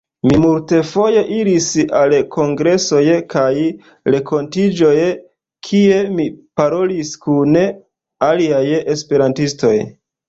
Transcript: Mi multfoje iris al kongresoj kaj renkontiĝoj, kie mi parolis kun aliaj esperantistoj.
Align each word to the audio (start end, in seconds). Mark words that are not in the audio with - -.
Mi 0.29 0.37
multfoje 0.43 1.21
iris 1.39 1.65
al 1.99 2.15
kongresoj 2.35 3.03
kaj 3.33 3.51
renkontiĝoj, 4.15 4.97
kie 5.69 6.01
mi 6.17 6.27
parolis 6.63 7.13
kun 7.27 7.61
aliaj 8.33 8.67
esperantistoj. 8.97 9.77